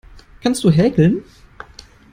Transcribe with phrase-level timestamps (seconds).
[0.41, 1.23] Kannst du häkeln?